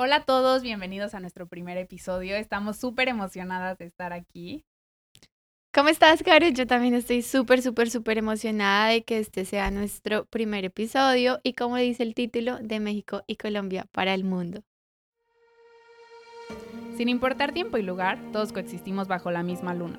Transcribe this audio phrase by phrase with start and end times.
[0.00, 2.36] Hola a todos, bienvenidos a nuestro primer episodio.
[2.36, 4.64] Estamos súper emocionadas de estar aquí.
[5.74, 6.54] ¿Cómo estás, Karen?
[6.54, 11.54] Yo también estoy súper, súper, súper emocionada de que este sea nuestro primer episodio y
[11.54, 14.62] como dice el título, de México y Colombia para el mundo.
[16.96, 19.98] Sin importar tiempo y lugar, todos coexistimos bajo la misma luna.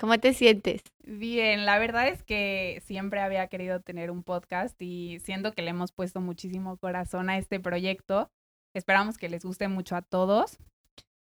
[0.00, 0.80] ¿Cómo te sientes?
[1.04, 5.68] Bien, la verdad es que siempre había querido tener un podcast y siendo que le
[5.68, 8.30] hemos puesto muchísimo corazón a este proyecto,
[8.74, 10.56] esperamos que les guste mucho a todos.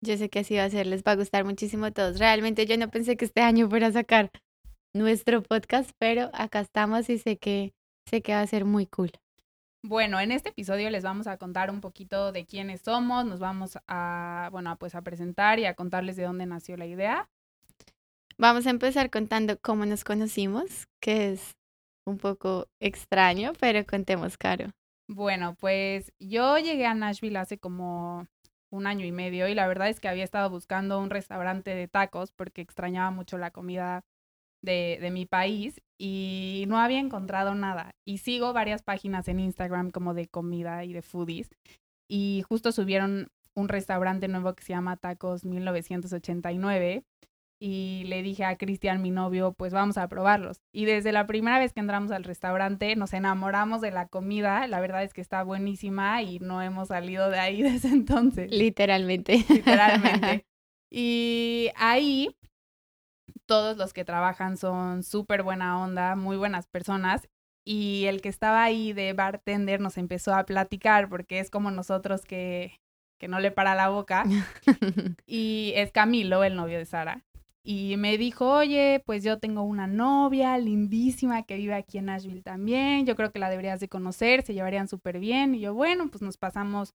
[0.01, 2.19] Yo sé que así va a ser, les va a gustar muchísimo a todos.
[2.19, 4.31] Realmente yo no pensé que este año fuera a sacar
[4.95, 7.75] nuestro podcast, pero acá estamos y sé que
[8.09, 9.13] sé que va a ser muy cool.
[9.83, 13.79] Bueno, en este episodio les vamos a contar un poquito de quiénes somos, nos vamos
[13.87, 17.29] a, bueno, pues a presentar y a contarles de dónde nació la idea.
[18.37, 21.53] Vamos a empezar contando cómo nos conocimos, que es
[22.05, 24.71] un poco extraño, pero contemos, Caro.
[25.09, 28.27] Bueno, pues yo llegué a Nashville hace como
[28.71, 31.87] un año y medio y la verdad es que había estado buscando un restaurante de
[31.87, 34.05] tacos porque extrañaba mucho la comida
[34.63, 37.95] de, de, mi país y no había encontrado nada.
[38.05, 41.51] Y sigo varias páginas en Instagram como de comida y de foodies
[42.09, 47.05] y justo subieron un restaurante nuevo que se llama Tacos 1989
[47.61, 50.61] y le dije a Cristian, mi novio, pues vamos a probarlos.
[50.73, 54.81] Y desde la primera vez que entramos al restaurante nos enamoramos de la comida, la
[54.81, 58.51] verdad es que está buenísima y no hemos salido de ahí desde entonces.
[58.51, 59.45] Literalmente.
[59.49, 60.47] Literalmente.
[60.97, 62.37] Y ahí
[63.47, 67.29] todos los que trabajan son súper buena onda, muy buenas personas.
[67.65, 72.25] Y el que estaba ahí de bartender nos empezó a platicar porque es como nosotros
[72.25, 72.81] que,
[73.19, 74.23] que no le para la boca.
[75.27, 77.25] y es Camilo, el novio de Sara
[77.67, 82.43] y me dijo, oye, pues yo tengo una novia lindísima que vive aquí en Nashville
[82.43, 85.55] también, yo creo que la deberías de conocer, se llevarían súper bien.
[85.55, 86.93] Y yo, bueno, pues nos pasamos,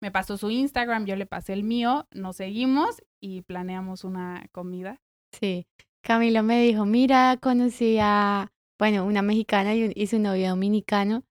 [0.00, 5.00] me pasó su Instagram, yo le pasé el mío, nos seguimos y planeamos una comida.
[5.38, 5.66] Sí,
[6.02, 11.22] Camilo me dijo, mira, conocí a, bueno, una mexicana y, su novio dominicano.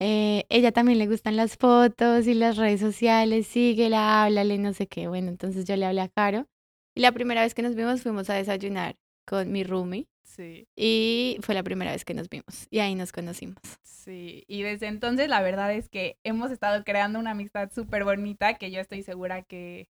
[0.00, 4.86] Eh, ella también le gustan las fotos y las redes sociales, síguela, háblale, no sé
[4.86, 5.08] qué.
[5.08, 6.46] Bueno, entonces yo le hablé a Caro
[6.94, 8.96] y la primera vez que nos vimos fuimos a desayunar
[9.26, 10.08] con mi roomie.
[10.24, 10.68] Sí.
[10.76, 12.66] Y fue la primera vez que nos vimos.
[12.70, 13.58] Y ahí nos conocimos.
[13.82, 14.44] Sí.
[14.46, 18.70] Y desde entonces la verdad es que hemos estado creando una amistad súper bonita que
[18.70, 19.88] yo estoy segura que,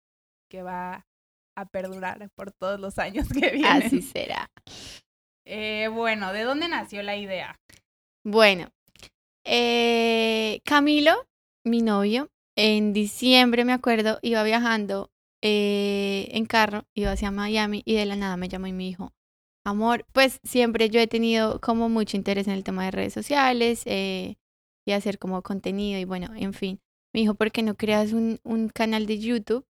[0.49, 1.07] que va
[1.57, 3.65] a perdurar por todos los años que vienen.
[3.83, 4.51] Así será.
[5.45, 7.59] Eh, bueno, ¿de dónde nació la idea?
[8.25, 8.71] Bueno,
[9.45, 11.27] eh, Camilo,
[11.65, 15.11] mi novio, en diciembre me acuerdo, iba viajando
[15.43, 19.13] eh, en carro, iba hacia Miami y de la nada me llamó y me dijo,
[19.65, 23.83] amor, pues siempre yo he tenido como mucho interés en el tema de redes sociales
[23.87, 24.37] eh,
[24.87, 26.81] y hacer como contenido y bueno, en fin.
[27.13, 28.39] Me dijo, ¿por qué no creas un,
[28.73, 29.67] canal de YouTube?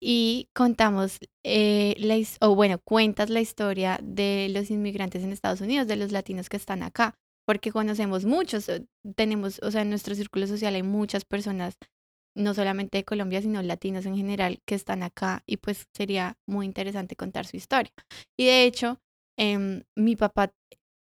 [0.00, 5.96] Y contamos, eh, o bueno, cuentas la historia de los inmigrantes en Estados Unidos, de
[5.96, 7.14] los latinos que están acá,
[7.46, 8.70] porque conocemos muchos,
[9.14, 11.78] tenemos, o sea, en nuestro círculo social hay muchas personas
[12.36, 16.66] no solamente de Colombia, sino latinos en general que están acá y pues sería muy
[16.66, 17.92] interesante contar su historia.
[18.38, 19.00] Y de hecho,
[19.38, 20.52] em, mi papá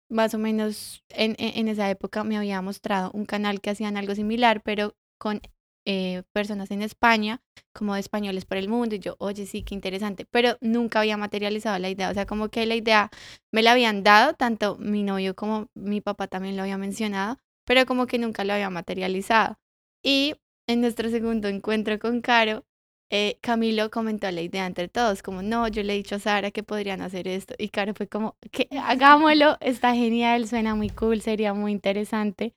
[0.09, 4.15] más o menos en, en, esa época me había mostrado un canal que hacían algo
[4.15, 5.41] similar, pero con
[5.85, 7.41] eh, personas en España,
[7.73, 11.17] como de españoles por el mundo, y yo, oye, sí, qué interesante, pero nunca había
[11.17, 13.09] materializado la idea, o sea, como que la idea
[13.53, 17.85] me la habían dado, tanto mi novio como mi papá también lo había mencionado, pero
[17.85, 19.57] como que nunca lo había materializado.
[20.03, 20.35] Y
[20.67, 22.65] en nuestro segundo encuentro con Caro,
[23.09, 26.51] eh, Camilo comentó la idea entre todos, como, no, yo le he dicho a Sara
[26.51, 27.55] que podrían hacer esto.
[27.57, 32.53] Y Caro fue como, que hagámoslo, está genial, suena muy cool, sería muy interesante.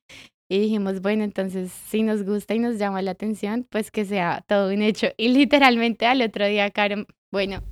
[0.49, 4.45] Y dijimos, bueno, entonces si nos gusta y nos llama la atención, pues que sea
[4.49, 5.09] todo un hecho.
[5.17, 7.63] Y literalmente al otro día, Caro, bueno,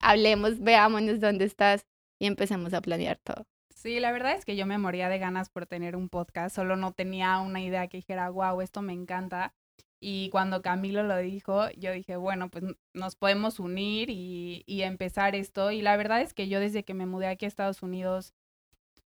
[0.00, 1.86] hablemos, veámonos dónde estás
[2.20, 3.44] y empezamos a planear todo.
[3.74, 6.76] Sí, la verdad es que yo me moría de ganas por tener un podcast, solo
[6.76, 9.54] no tenía una idea que dijera, wow, esto me encanta.
[10.00, 12.64] Y cuando Camilo lo dijo, yo dije, bueno, pues
[12.94, 15.72] nos podemos unir y, y, empezar esto.
[15.72, 18.32] Y la verdad es que yo desde que me mudé aquí a Estados Unidos,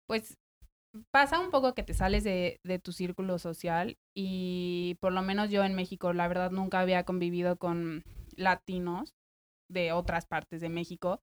[0.07, 0.39] pues
[1.11, 5.51] pasa un poco que te sales de, de tu círculo social y por lo menos
[5.51, 8.05] yo en México, la verdad, nunca había convivido con
[8.37, 9.15] latinos
[9.69, 11.21] de otras partes de México.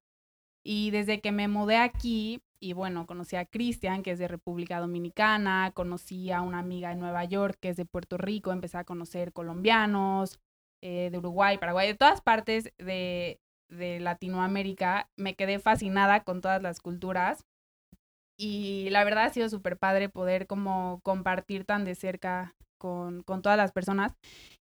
[0.63, 4.80] Y desde que me mudé aquí, y bueno, conocí a Cristian, que es de República
[4.80, 8.83] Dominicana, conocí a una amiga de Nueva York, que es de Puerto Rico, empecé a
[8.83, 10.39] conocer colombianos,
[10.83, 13.39] eh, de Uruguay, Paraguay, de todas partes de,
[13.69, 15.09] de Latinoamérica.
[15.18, 17.45] Me quedé fascinada con todas las culturas
[18.39, 23.42] y la verdad ha sido súper padre poder como compartir tan de cerca con, con
[23.42, 24.13] todas las personas.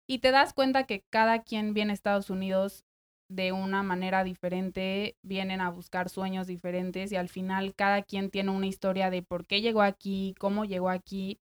[0.10, 2.84] Y te das cuenta que cada quien viene a Estados Unidos
[3.32, 8.52] de una manera diferente, vienen a buscar sueños diferentes y al final cada quien tiene
[8.52, 11.40] una historia de por qué llegó aquí, cómo llegó aquí.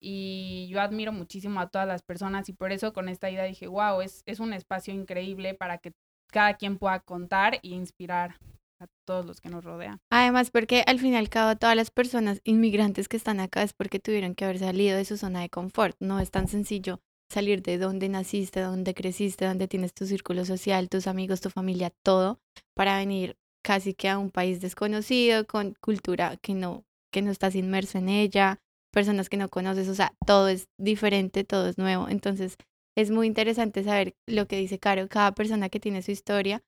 [0.00, 3.68] Y yo admiro muchísimo a todas las personas y por eso con esta idea dije,
[3.68, 5.92] wow, es, es un espacio increíble para que
[6.32, 8.36] cada quien pueda contar e inspirar
[8.80, 10.00] a todos los que nos rodean.
[10.10, 13.72] Además, porque al fin y al cabo todas las personas inmigrantes que están acá es
[13.72, 15.96] porque tuvieron que haber salido de su zona de confort.
[16.00, 17.00] No es tan sencillo
[17.30, 21.92] salir de donde naciste, donde creciste, donde tienes tu círculo social, tus amigos, tu familia,
[22.02, 22.40] todo,
[22.74, 27.54] para venir casi que a un país desconocido, con cultura que no, que no estás
[27.54, 28.58] inmerso en ella,
[28.92, 32.08] personas que no conoces, o sea, todo es diferente, todo es nuevo.
[32.08, 32.56] Entonces,
[32.96, 36.62] es muy interesante saber lo que dice Caro, cada persona que tiene su historia,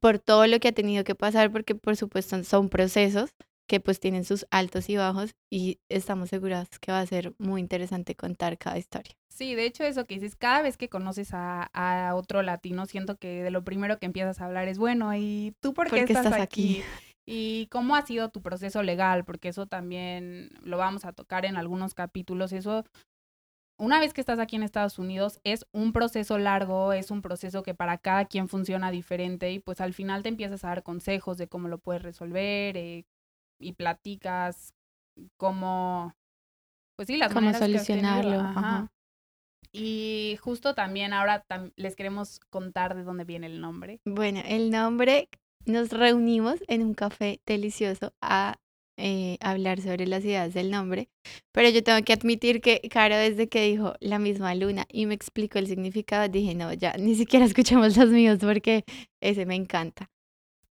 [0.00, 3.30] por todo lo que ha tenido que pasar, porque por supuesto son procesos
[3.72, 7.58] que pues tienen sus altos y bajos y estamos seguras que va a ser muy
[7.58, 9.16] interesante contar cada historia.
[9.30, 13.42] Sí, de hecho eso que dices, cada vez que conoces a, otro latino, siento que
[13.42, 16.82] de lo primero que empiezas a hablar es, bueno, ¿y tú por qué, estás, aquí?
[17.24, 19.24] ¿Y cómo ha sido tu proceso legal?
[19.24, 22.52] Porque eso también lo vamos a tocar en algunos capítulos.
[22.52, 22.84] Eso,
[23.78, 27.62] una vez que estás aquí en Estados Unidos, es un proceso largo, es un proceso
[27.62, 31.38] que para cada quien funciona diferente y pues al final te empiezas a dar consejos
[31.38, 33.06] de cómo lo puedes resolver eh,
[33.58, 34.74] y platicas
[35.36, 36.14] cómo,
[36.96, 38.88] pues sí, las cómo solucionarlo.
[39.72, 41.46] Y justo también ahora
[41.76, 44.00] les queremos contar de dónde viene el nombre.
[44.04, 45.28] Bueno, el nombre
[45.64, 48.58] nos reunimos en un café delicioso a
[48.98, 51.08] eh, hablar sobre las ideas del nombre,
[51.50, 55.14] pero yo tengo que admitir que Caro desde que dijo la misma luna y me
[55.14, 58.84] explicó el significado, dije, no, ya ni siquiera escuchamos los míos porque
[59.20, 60.11] ese me encanta.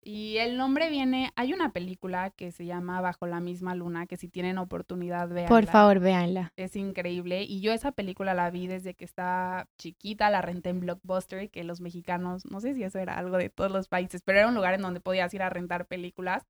[0.06, 4.18] Y el nombre viene, hay una película que se llama Bajo la misma luna, que
[4.18, 5.48] si tienen oportunidad veanla.
[5.48, 6.52] Por favor, véanla.
[6.56, 7.44] Es increíble.
[7.44, 11.64] Y yo esa película la vi desde que estaba chiquita, la renté en Blockbuster, que
[11.64, 14.54] los mexicanos, no sé si eso era algo de todos los países, pero era un
[14.54, 16.44] lugar en donde podías ir a rentar películas.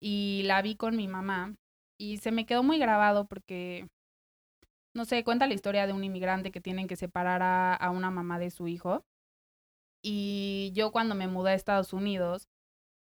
[0.00, 1.54] Y la vi con mi mamá
[1.96, 3.86] y se me quedó muy grabado porque,
[4.96, 8.10] no sé, cuenta la historia de un inmigrante que tienen que separar a, a una
[8.10, 9.04] mamá de su hijo.
[10.02, 12.48] Y yo cuando me mudé a Estados Unidos,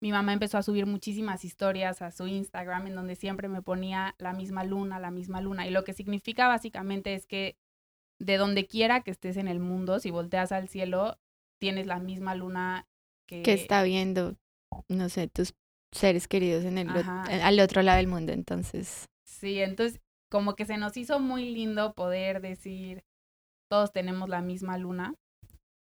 [0.02, 4.16] mi mamá empezó a subir muchísimas historias a su Instagram en donde siempre me ponía
[4.18, 5.68] la misma luna, la misma luna.
[5.68, 7.58] Y lo que significa básicamente es que
[8.20, 11.18] de donde quiera que estés en el mundo, si volteas al cielo,
[11.60, 12.88] tienes la misma luna
[13.28, 13.44] que...
[13.44, 14.36] Que está viendo,
[14.88, 15.54] no sé, tus
[15.92, 19.06] seres queridos en el al otro lado del mundo, entonces.
[19.26, 23.04] Sí, entonces como que se nos hizo muy lindo poder decir,
[23.70, 25.16] todos tenemos la misma luna.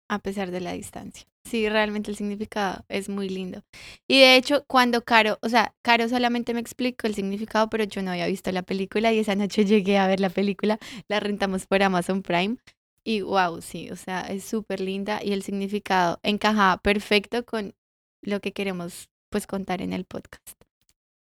[0.09, 1.27] A pesar de la distancia.
[1.49, 3.63] Sí, realmente el significado es muy lindo.
[4.07, 8.03] Y de hecho, cuando Caro, o sea, Caro solamente me explicó el significado, pero yo
[8.03, 11.65] no había visto la película y esa noche llegué a ver la película, la rentamos
[11.65, 12.57] por Amazon Prime
[13.03, 17.73] y wow, sí, o sea, es súper linda y el significado encaja perfecto con
[18.21, 20.61] lo que queremos pues contar en el podcast.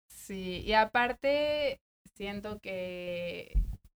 [0.07, 1.79] Sí, y aparte
[2.15, 3.51] siento que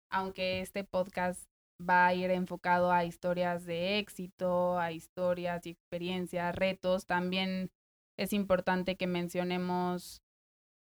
[0.10, 1.48] aunque este podcast
[1.82, 7.06] va a ir enfocado a historias de éxito, a historias y experiencias, retos.
[7.06, 7.72] También
[8.18, 10.22] es importante que mencionemos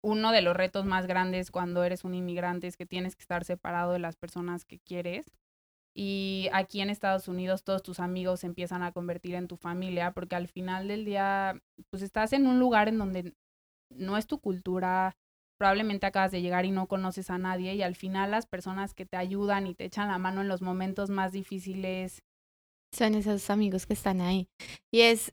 [0.02, 3.44] uno de los retos más grandes cuando eres un inmigrante es que tienes que estar
[3.44, 5.26] separado de las personas que quieres.
[5.94, 10.12] Y aquí en Estados Unidos todos tus amigos se empiezan a convertir en tu familia
[10.12, 13.34] porque al final del día, pues estás en un lugar en donde
[13.90, 15.16] no es tu cultura,
[15.58, 19.06] probablemente acabas de llegar y no conoces a nadie y al final las personas que
[19.06, 22.22] te ayudan y te echan la mano en los momentos más difíciles
[22.92, 24.48] son esos amigos que están ahí.
[24.92, 25.32] Y es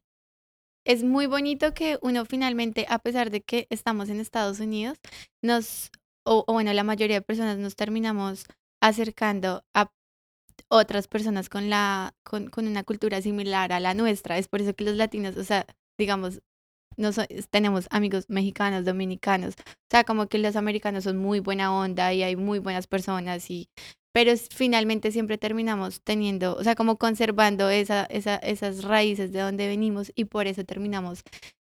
[0.85, 4.97] es muy bonito que uno finalmente, a pesar de que estamos en Estados Unidos,
[5.41, 5.91] nos,
[6.25, 8.45] o, bueno, la mayoría de personas nos terminamos
[8.81, 9.91] acercando a
[10.69, 14.37] otras personas con la, con, con una cultura similar a la nuestra.
[14.37, 15.65] Es por eso que los latinos, o sea,
[15.97, 16.41] digamos,
[17.49, 22.23] tenemos amigos mexicanos, dominicanos, o sea, como que los americanos son muy buena onda y
[22.23, 23.69] hay muy buenas personas y
[24.13, 29.67] pero finalmente siempre terminamos teniendo, o sea, como conservando esa, esa, esas raíces de donde
[29.67, 31.23] venimos y por eso terminamos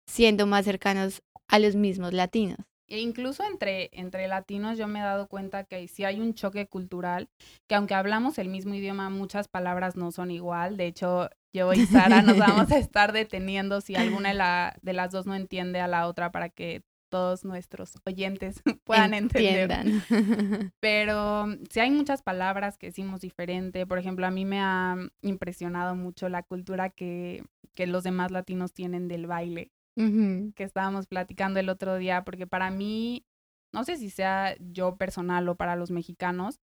[0.08, 2.58] siendo más cercanos a los mismos latinos.
[2.90, 6.66] E incluso entre, entre latinos yo me he dado cuenta que sí hay un choque
[6.66, 7.28] cultural,
[7.68, 10.78] que aunque hablamos el mismo idioma, muchas palabras no son igual.
[10.78, 14.93] De hecho, yo y Sara nos vamos a estar deteniendo si alguna de, la, de
[14.93, 19.71] las dos no entiende a la otra para que todos nuestros oyentes puedan entender.
[20.81, 23.87] Pero sí hay muchas palabras que decimos diferente.
[23.87, 27.43] Por ejemplo, a mí me ha impresionado mucho la cultura que,
[27.75, 32.71] que los demás latinos tienen del baile, que estábamos platicando el otro día, porque para
[32.71, 33.26] mí,
[33.73, 36.61] no sé si sea yo personal o para los mexicanos,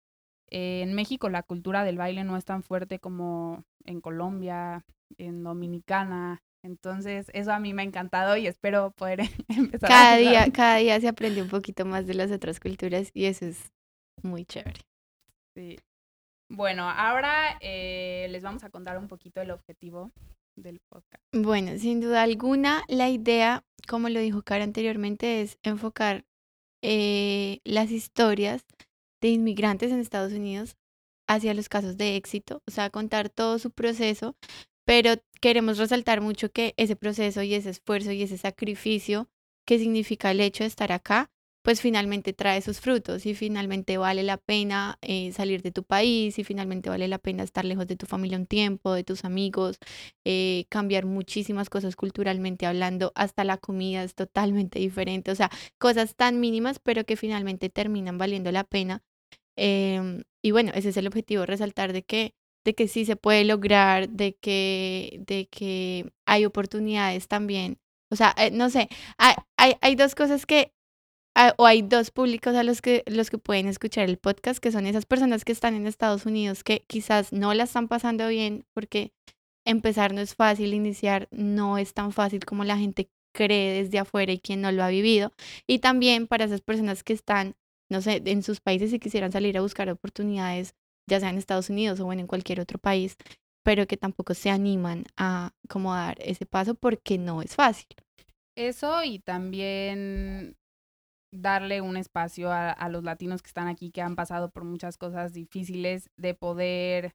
[0.52, 4.86] eh, en México la cultura del baile no es tan fuerte como en Colombia,
[5.18, 6.42] en Dominicana.
[6.64, 11.00] Entonces, eso a mí me ha encantado y espero poder empezar cada día, cada día
[11.00, 13.72] se aprende un poquito más de las otras culturas y eso es
[14.24, 14.82] muy chévere.
[15.56, 15.78] Sí.
[16.50, 20.12] Bueno, ahora eh, les vamos a contar un poquito el objetivo
[20.56, 21.24] del podcast.
[21.32, 26.26] Bueno, sin duda alguna, la idea, como lo dijo Cara anteriormente, es enfocar
[26.82, 28.66] eh, las historias
[29.22, 30.78] de inmigrantes en Estados Unidos
[31.28, 34.36] hacia los casos de éxito, o sea, contar todo su proceso,
[34.86, 39.30] pero queremos resaltar mucho que ese proceso y ese esfuerzo y ese sacrificio
[39.66, 41.30] que significa el hecho de estar acá,
[41.62, 46.40] pues finalmente trae sus frutos y finalmente vale la pena eh, salir de tu país
[46.40, 49.78] y finalmente vale la pena estar lejos de tu familia un tiempo, de tus amigos,
[50.26, 56.16] eh, cambiar muchísimas cosas culturalmente hablando, hasta la comida es totalmente diferente, o sea, cosas
[56.16, 59.04] tan mínimas pero que finalmente terminan valiendo la pena
[59.60, 62.34] Em, y bueno, ese es el objetivo, resaltar de que,
[62.66, 67.78] de que sí se puede lograr, de que, de que hay oportunidades también.
[68.12, 70.74] O sea, eh, no sé, hay, hay, hay dos cosas que,
[71.36, 74.72] ah, o hay dos públicos a los que, los que pueden escuchar el podcast, que
[74.72, 78.66] son esas personas que están en Estados Unidos, que quizás no la están pasando bien,
[78.74, 79.12] porque
[79.66, 84.32] empezar no es fácil, iniciar no es tan fácil como la gente cree desde afuera
[84.32, 85.34] y quien no lo ha vivido.
[85.68, 87.56] Y también para esas personas que están
[87.90, 90.76] no sé, en sus países si quisieran salir a buscar oportunidades,
[91.08, 93.18] ya sea en Estados Unidos o en cualquier otro país,
[93.64, 97.88] pero que tampoco se animan a como dar ese paso porque no es fácil.
[98.56, 100.56] Eso y también
[101.32, 104.98] darle un espacio a, a, los latinos que están aquí, que han pasado por muchas
[104.98, 107.14] cosas difíciles, de poder,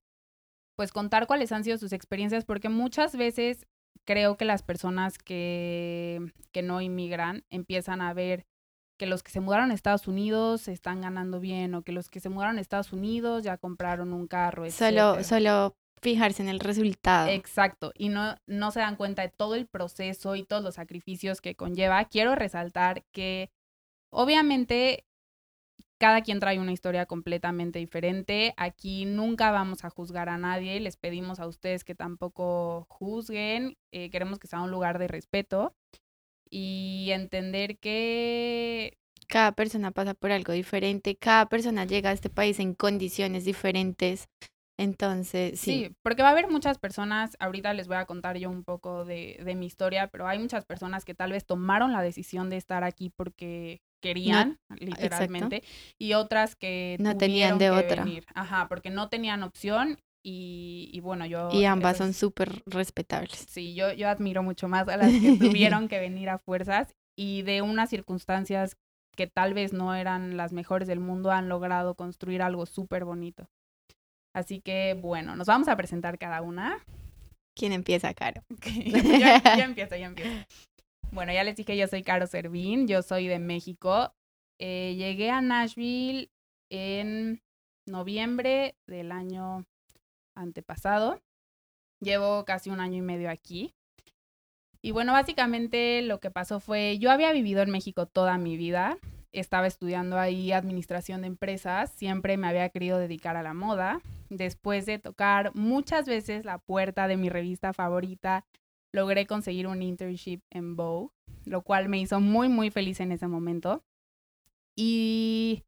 [0.77, 3.67] pues, contar cuáles han sido sus experiencias, porque muchas veces
[4.05, 8.47] creo que las personas que, que no inmigran empiezan a ver
[8.97, 12.21] que los que se mudaron a Estados Unidos están ganando bien o que los que
[12.21, 14.71] se mudaron a Estados Unidos ya compraron un carro.
[14.71, 17.29] Solo, solo fijarse en el resultado.
[17.31, 21.41] Exacto, y no, no se dan cuenta de todo el proceso y todos los sacrificios
[21.41, 22.05] que conlleva.
[22.05, 23.51] Quiero resaltar que
[24.11, 25.05] obviamente
[25.99, 28.53] cada quien trae una historia completamente diferente.
[28.57, 30.79] Aquí nunca vamos a juzgar a nadie.
[30.81, 33.79] Les pedimos a ustedes que tampoco juzguen.
[33.93, 35.75] Eh, queremos que sea un lugar de respeto
[36.55, 38.97] y entender que
[39.27, 44.29] cada persona pasa por algo diferente, cada persona llega a este país en condiciones diferentes.
[44.79, 45.87] Entonces, sí.
[45.87, 49.05] Sí, porque va a haber muchas personas, ahorita les voy a contar yo un poco
[49.05, 52.57] de, de mi historia, pero hay muchas personas que tal vez tomaron la decisión de
[52.57, 55.65] estar aquí porque querían, literalmente,
[55.99, 58.07] y otras que no tenían de otra.
[58.35, 61.51] Ajá, porque no tenían opción y, bueno, yo...
[61.53, 63.47] Y ambas son súper respetables.
[63.47, 67.43] Sí, yo, yo admiro mucho más a las que tuvieron que venir a fuerzas y
[67.43, 68.79] de unas circunstancias
[69.15, 73.51] que tal vez no eran las mejores del mundo han logrado construir algo súper bonito.
[74.35, 76.83] Así que bueno, nos vamos a presentar cada una.
[77.55, 78.43] ¿Quién empieza, Caro?
[78.49, 78.99] yo,
[79.59, 80.47] yo, empiezo, yo empiezo.
[81.13, 84.13] Bueno, ya les dije, yo soy Caro Servín, yo soy de México.
[84.59, 86.31] Eh, llegué a Nashville
[86.71, 87.43] en
[87.87, 89.67] noviembre del año
[90.35, 91.21] antepasado.
[92.01, 93.75] Llevo casi un año y medio aquí.
[94.83, 98.99] Y bueno, básicamente lo que pasó fue, yo había vivido en México toda mi vida,
[99.33, 104.03] estaba estudiando ahí administración de empresas, siempre me había querido dedicar a la moda.
[104.29, 108.45] Después de tocar muchas veces la puerta de mi revista favorita,
[108.93, 111.11] logré conseguir un internship en Vogue,
[111.47, 113.83] lo cual me hizo muy, muy feliz en ese momento.
[114.77, 115.65] Y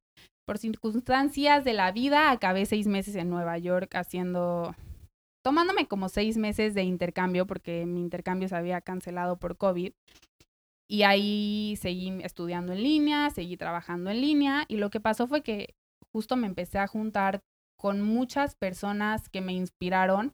[0.47, 4.75] por circunstancias de la vida, acabé seis meses en Nueva York haciendo,
[5.45, 9.93] tomándome como seis meses de intercambio porque mi intercambio se había cancelado por COVID.
[10.89, 15.43] Y ahí seguí estudiando en línea, seguí trabajando en línea y lo que pasó fue
[15.43, 15.75] que
[16.13, 17.43] justo me empecé a juntar
[17.77, 20.33] con muchas personas que me inspiraron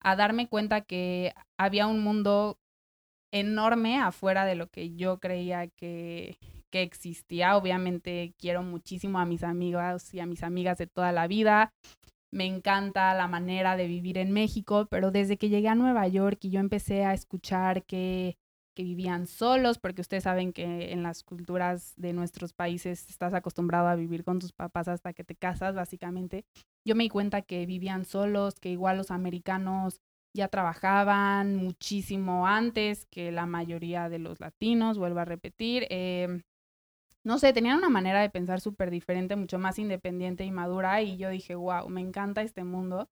[0.00, 2.58] a darme cuenta que había un mundo
[3.32, 6.38] enorme afuera de lo que yo creía que,
[6.82, 7.56] existía.
[7.56, 11.72] Obviamente quiero muchísimo a mis amigos y a mis amigas de toda la vida.
[12.32, 16.38] Me encanta la manera de vivir en México, pero desde que llegué a Nueva York
[16.42, 18.36] y yo empecé a escuchar que,
[18.74, 23.88] que vivían solos, porque ustedes saben que en las culturas de nuestros países estás acostumbrado
[23.88, 26.44] a vivir con tus papás hasta que te casas, básicamente.
[26.84, 30.00] Yo me di cuenta que vivían solos, que igual los americanos
[30.34, 35.86] ya trabajaban muchísimo antes que la mayoría de los latinos, vuelvo a repetir.
[35.88, 36.42] Em,
[37.26, 41.16] no sé, tenían una manera de pensar súper diferente, mucho más independiente y madura y
[41.16, 43.08] yo dije, wow, me encanta este mundo.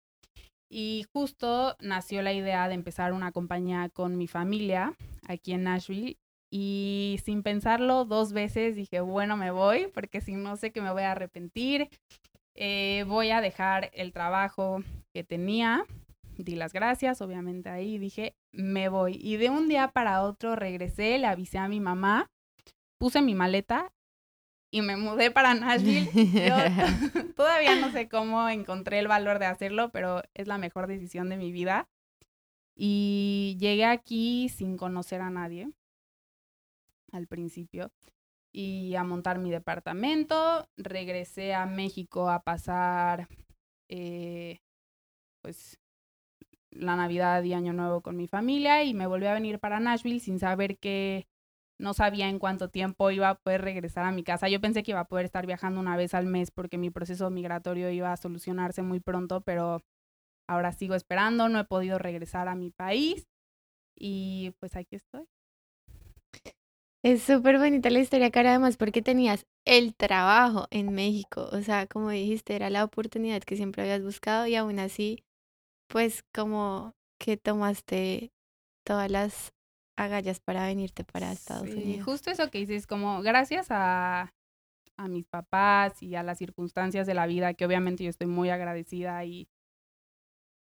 [0.71, 4.93] Y justo nació la idea de empezar una compañía con mi familia
[5.27, 6.19] aquí en Nashville
[6.53, 10.93] y sin pensarlo dos veces dije, bueno, me voy porque si no sé que me
[10.93, 11.89] voy a arrepentir.
[12.55, 14.83] Eh, voy a dejar el trabajo
[15.15, 15.87] que tenía
[16.37, 19.19] di las gracias, obviamente ahí dije, me voy.
[19.23, 22.31] Y de un día para otro regresé, le avisé a mi mamá,
[22.99, 23.91] puse mi maleta
[24.73, 26.11] y me mudé para Nashville.
[26.15, 26.57] Yo
[27.37, 31.37] todavía no sé cómo encontré el valor de hacerlo, pero es la mejor decisión de
[31.37, 31.89] mi vida.
[32.75, 35.71] Y llegué aquí sin conocer a nadie
[37.13, 37.93] al principio
[38.51, 40.67] y a montar mi departamento.
[40.79, 43.29] Regresé a México a pasar
[43.91, 44.63] eh,
[45.43, 45.79] pues
[46.71, 50.21] la Navidad y Año Nuevo con mi familia y me volví a venir para Nashville
[50.21, 51.27] sin saber que
[51.79, 54.49] no sabía en cuánto tiempo iba a poder regresar a mi casa.
[54.49, 57.31] Yo pensé que iba a poder estar viajando una vez al mes porque mi proceso
[57.31, 59.81] migratorio iba a solucionarse muy pronto, pero
[60.49, 63.27] ahora sigo esperando, no he podido regresar a mi país
[63.97, 65.27] y pues aquí estoy.
[67.05, 71.89] Es súper bonita la historia, cara, además porque tenías el trabajo en México, o sea,
[71.89, 75.25] como dijiste, era la oportunidad que siempre habías buscado y aún así
[75.89, 78.33] pues como que tomaste
[78.85, 79.53] todas las
[79.97, 82.05] agallas para venirte para Estados sí, Unidos.
[82.05, 84.33] Justo eso que dices, como gracias a,
[84.97, 88.51] a mis papás y a las circunstancias de la vida, que obviamente yo estoy muy
[88.51, 89.49] agradecida y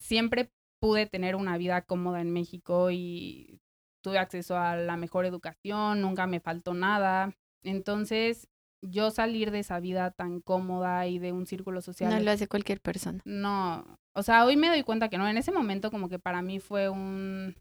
[0.01, 3.59] siempre pude tener una vida cómoda en México y
[4.01, 7.35] tuve acceso a la mejor educación, nunca me faltó nada.
[7.63, 8.47] Entonces,
[8.81, 12.09] yo salir de esa vida tan cómoda y de un círculo social.
[12.09, 13.21] No lo hace cualquier persona.
[13.25, 16.41] No, o sea, hoy me doy cuenta que no, en ese momento como que para
[16.41, 17.55] mí fue un,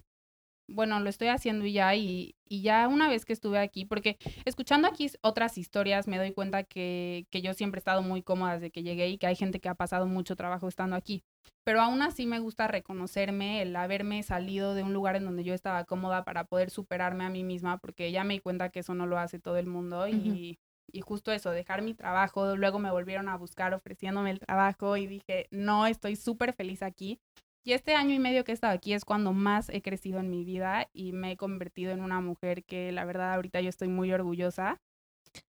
[0.69, 4.19] bueno, lo estoy haciendo y ya, y, y ya una vez que estuve aquí, porque
[4.45, 8.55] escuchando aquí otras historias me doy cuenta que, que yo siempre he estado muy cómoda
[8.55, 11.25] desde que llegué y que hay gente que ha pasado mucho trabajo estando aquí.
[11.65, 15.55] Pero aún así me gusta reconocerme, el haberme salido de un lugar en donde yo
[15.55, 18.95] estaba cómoda para poder superarme a mí misma, porque ya me di cuenta que eso
[18.95, 20.59] no lo hace todo el mundo y,
[20.91, 25.07] y justo eso, dejar mi trabajo, luego me volvieron a buscar ofreciéndome el trabajo y
[25.07, 27.21] dije, no, estoy súper feliz aquí.
[27.65, 30.31] Y este año y medio que he estado aquí es cuando más he crecido en
[30.31, 33.89] mi vida y me he convertido en una mujer que la verdad ahorita yo estoy
[33.89, 34.81] muy orgullosa.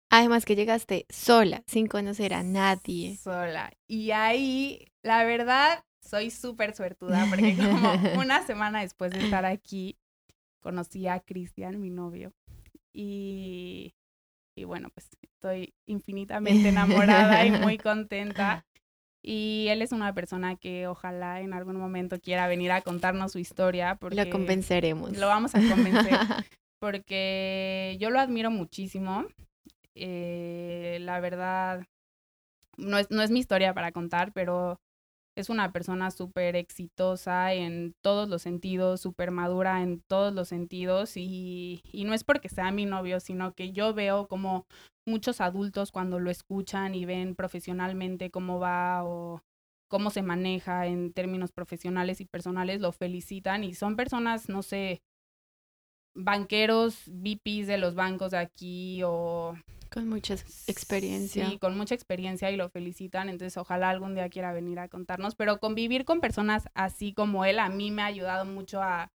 [0.10, 3.18] Además que llegaste sola, sin conocer a nadie.
[3.18, 3.74] Sola.
[3.88, 9.98] Y ahí, la verdad, soy súper suertuda porque como una semana después de estar aquí,
[10.62, 12.32] conocí a Cristian, mi novio.
[12.94, 13.94] Y
[14.56, 18.66] y bueno, pues estoy infinitamente enamorada y muy contenta.
[19.28, 23.40] Y él es una persona que ojalá en algún momento quiera venir a contarnos su
[23.40, 23.96] historia.
[23.96, 25.18] Porque lo convenceremos.
[25.18, 26.14] Lo vamos a convencer.
[26.80, 29.26] porque yo lo admiro muchísimo.
[29.96, 31.88] Eh, la verdad,
[32.78, 34.80] no es, no es mi historia para contar, pero
[35.36, 41.18] es una persona súper exitosa en todos los sentidos, súper madura en todos los sentidos
[41.18, 44.68] y, y, no es porque sea mi novio, sino que yo veo como
[45.06, 49.42] muchos adultos cuando lo escuchan y ven profesionalmente cómo va o
[49.88, 55.02] cómo se maneja en términos profesionales y personales, lo felicitan y son personas, no sé,
[56.16, 59.56] banqueros, VPs de los bancos de aquí o
[59.92, 61.50] con mucha experiencia.
[61.50, 63.30] Sí, con mucha experiencia y lo felicitan.
[63.30, 65.36] Entonces, ojalá algún día quiera venir a contarnos.
[65.36, 69.14] Pero convivir con personas así como él a mí me ha ayudado mucho a,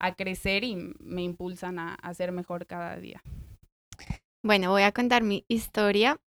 [0.00, 3.22] a crecer y me impulsan a, a ser mejor cada día.
[4.48, 6.22] Bueno, voy a contar mi historia.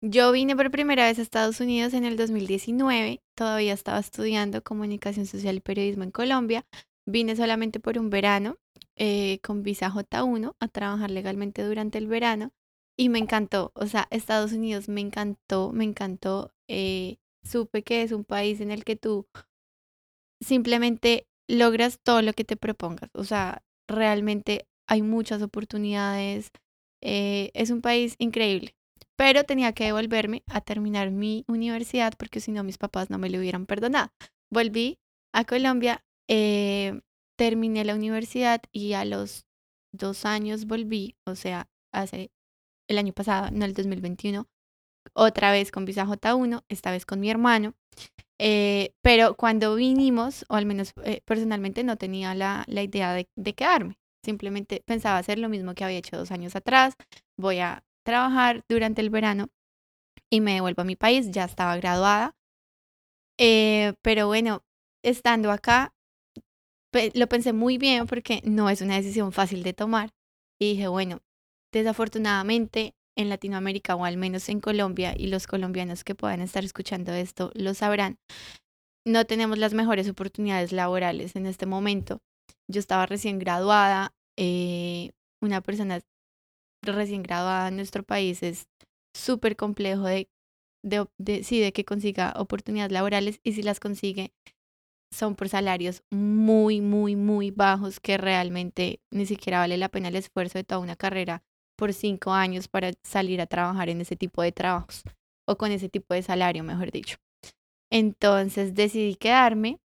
[0.00, 3.24] Yo vine por primera vez a Estados Unidos en el 2019.
[3.34, 6.64] Todavía estaba estudiando comunicación social y periodismo en Colombia.
[7.06, 8.58] Vine solamente por un verano
[8.94, 12.52] eh, con visa J1 a trabajar legalmente durante el verano
[12.96, 16.52] y me encantó, o sea, Estados Unidos me encantó, me encantó.
[16.68, 19.26] Eh, supe que es un país en el que tú
[20.40, 26.52] simplemente logras todo lo que te propongas, o sea, realmente hay muchas oportunidades,
[27.04, 28.74] eh, es un país increíble,
[29.16, 33.30] pero tenía que devolverme a terminar mi universidad porque si no mis papás no me
[33.30, 34.10] lo hubieran perdonado.
[34.50, 34.98] Volví
[35.32, 37.00] a Colombia, eh,
[37.36, 39.46] terminé la universidad y a los
[39.92, 42.30] dos años volví, o sea, hace
[42.88, 44.48] el año pasado, no el 2021,
[45.14, 47.74] otra vez con visa J1, esta vez con mi hermano.
[48.40, 53.28] Eh, pero cuando vinimos, o al menos eh, personalmente no tenía la, la idea de,
[53.36, 53.96] de, quedarme.
[54.24, 56.94] Simplemente pensaba hacer lo mismo que había hecho dos años atrás.
[57.38, 59.48] Voy a trabajar durante el verano
[60.30, 61.30] y me devuelvo a mi país.
[61.30, 62.34] Ya estaba graduada.
[63.38, 64.64] Eh, pero bueno,
[65.02, 65.94] estando acá,
[67.14, 70.10] lo pensé muy bien porque no es una decisión fácil de tomar.
[70.60, 71.20] Y dije, bueno,
[71.72, 77.12] desafortunadamente en Latinoamérica o al menos en Colombia y los colombianos que puedan estar escuchando
[77.12, 78.18] esto lo sabrán,
[79.06, 82.20] no tenemos las mejores oportunidades laborales en este momento.
[82.68, 86.00] Yo estaba recién graduada, eh, una persona
[86.82, 88.68] recién graduada en nuestro país es
[89.14, 90.28] súper complejo de,
[90.82, 94.32] de, de, de que consiga oportunidades laborales y si las consigue
[95.12, 100.16] son por salarios muy, muy, muy bajos que realmente ni siquiera vale la pena el
[100.16, 101.42] esfuerzo de toda una carrera
[101.76, 105.02] por cinco años para salir a trabajar en ese tipo de trabajos
[105.46, 107.16] o con ese tipo de salario, mejor dicho.
[107.90, 109.78] Entonces decidí quedarme.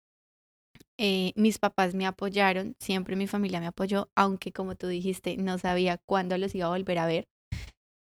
[0.99, 5.59] Eh, mis papás me apoyaron, siempre mi familia me apoyó, aunque como tú dijiste, no
[5.59, 7.29] sabía cuándo los iba a volver a ver.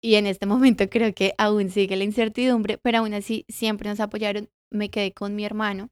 [0.02, 4.00] Y en este momento creo que aún sigue la incertidumbre, pero aún así siempre nos
[4.00, 4.48] apoyaron.
[4.70, 5.90] Me quedé con mi hermano,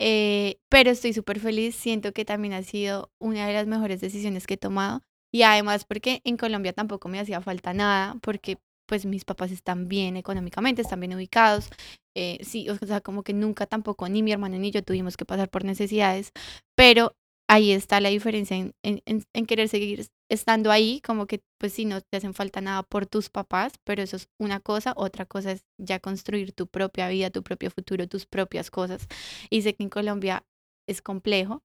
[0.00, 4.46] eh, pero estoy súper feliz, siento que también ha sido una de las mejores decisiones
[4.46, 5.02] que he tomado.
[5.32, 9.88] Y además porque en Colombia tampoco me hacía falta nada, porque pues mis papás están
[9.88, 11.68] bien económicamente, están bien ubicados.
[12.14, 15.24] Eh, sí, o sea, como que nunca tampoco, ni mi hermano ni yo tuvimos que
[15.24, 16.32] pasar por necesidades,
[16.76, 17.14] pero
[17.48, 22.00] ahí está la diferencia en, en, querer seguir estando ahí, como que pues si no
[22.00, 25.64] te hacen falta nada por tus papás, pero eso es una cosa, otra cosa es
[25.78, 29.06] ya construir tu propia vida, tu propio futuro, tus propias cosas.
[29.50, 30.44] Y sé que en Colombia
[30.88, 31.62] es complejo,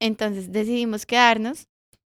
[0.00, 1.68] entonces decidimos quedarnos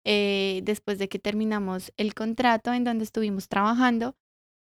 [0.06, 4.16] eh, después de que terminamos el contrato en donde estuvimos trabajando.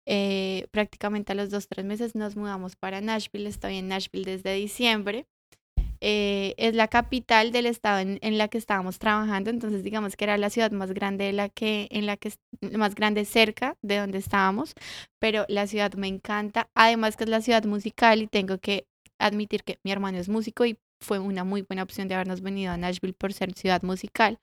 [0.06, 3.48] Eh, prácticamente a los dos, tres meses nos mudamos para Nashville.
[3.48, 5.26] Estoy en Nashville desde diciembre.
[6.04, 10.24] Eh, es la capital del estado en, en, la que estábamos trabajando, entonces digamos que
[10.24, 12.32] era la ciudad más grande de la que, en la que
[12.76, 14.74] más grande cerca de donde estábamos,
[15.20, 18.88] pero la ciudad me encanta, además que es la ciudad musical y tengo que
[19.20, 22.72] admitir que mi hermano es músico y fue una muy buena opción de habernos venido
[22.72, 24.38] a Nashville por ser ciudad musical.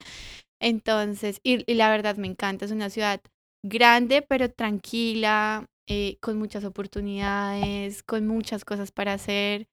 [0.62, 3.20] Entonces, y, y la verdad me encanta, es una ciudad
[3.62, 9.66] grande pero tranquila, eh, con muchas oportunidades, con muchas cosas para hacer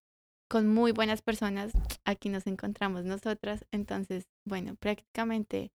[0.49, 1.73] con muy buenas personas.
[2.05, 3.65] Aquí nos encontramos nosotras.
[3.71, 5.71] Entonces, bueno, prácticamente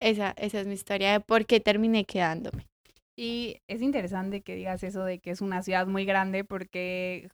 [0.00, 2.66] esa, esa es mi historia de por qué terminé quedándome.
[3.16, 7.30] Y es interesante que digas eso de que es una ciudad muy grande porque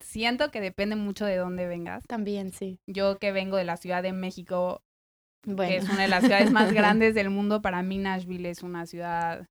[0.00, 2.04] siento que depende mucho de dónde vengas.
[2.06, 2.78] También, sí.
[2.86, 4.82] Yo que vengo de la Ciudad de México,
[5.44, 5.70] bueno.
[5.70, 8.86] que es una de las ciudades más grandes del mundo, para mí Nashville es una
[8.86, 9.46] ciudad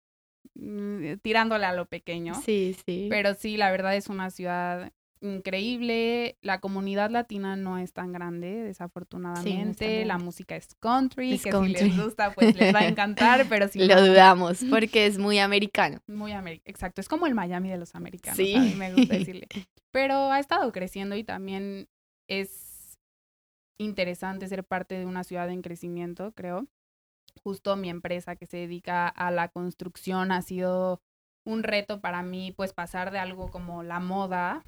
[1.21, 2.33] tirándole a lo pequeño.
[2.45, 3.07] Sí, sí.
[3.09, 4.91] Pero sí, la verdad es una ciudad
[5.21, 6.37] increíble.
[6.41, 10.05] La comunidad latina no es tan grande, desafortunadamente.
[10.05, 13.79] la música es country, que si les gusta, pues les va a encantar, pero si
[13.79, 16.01] Lo dudamos, porque es muy americano.
[16.07, 17.01] Muy americano, exacto.
[17.01, 18.55] Es como el Miami de los americanos, sí.
[18.55, 19.47] a mí me gusta decirle.
[19.91, 21.87] Pero ha estado creciendo y también
[22.27, 22.97] es
[23.77, 26.67] interesante ser parte de una ciudad en crecimiento, creo.
[27.43, 31.01] Justo mi empresa que se dedica a la construcción ha sido
[31.45, 34.63] un reto para mí, pues pasar de algo como la moda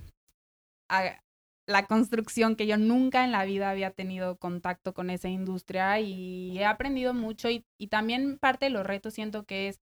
[0.89, 1.21] a
[1.65, 6.57] la construcción que yo nunca en la vida había tenido contacto con esa industria y
[6.57, 9.81] he aprendido mucho y, y también parte de los retos siento que es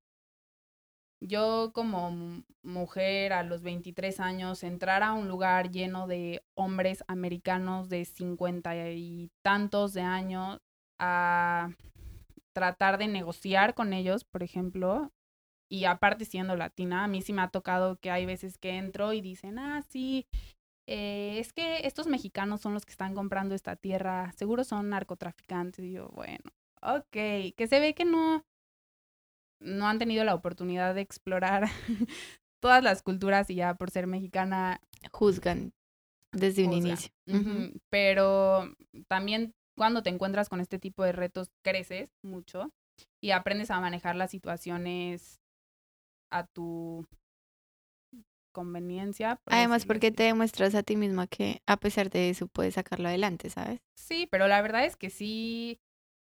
[1.21, 7.89] yo como mujer a los 23 años entrar a un lugar lleno de hombres americanos
[7.89, 10.59] de 50 y tantos de años
[10.99, 11.69] a
[12.55, 15.11] tratar de negociar con ellos, por ejemplo,
[15.69, 19.11] y aparte siendo latina, a mí sí me ha tocado que hay veces que entro
[19.11, 20.25] y dicen, ah, sí,
[20.87, 25.83] eh, es que estos mexicanos son los que están comprando esta tierra, seguro son narcotraficantes.
[25.83, 26.49] Y yo, bueno,
[26.81, 28.45] ok, que se ve que no,
[29.59, 31.65] no han tenido la oportunidad de explorar
[32.61, 34.79] todas las culturas y ya por ser mexicana
[35.11, 35.73] juzgan
[36.31, 37.11] desde un inicio.
[37.89, 38.73] Pero
[39.09, 42.71] también cuando te encuentras con este tipo de retos creces mucho
[43.21, 45.41] y aprendes a manejar las situaciones
[46.31, 47.05] a tu
[48.53, 49.39] conveniencia.
[49.47, 53.49] Además, porque te demuestras a ti misma que a pesar de eso puedes sacarlo adelante,
[53.49, 53.81] ¿sabes?
[53.95, 55.79] Sí, pero la verdad es que sí,